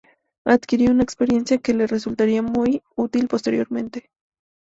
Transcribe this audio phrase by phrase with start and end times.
[0.47, 4.09] Adquirió una experiencia que le resultaría muy útil posteriormente.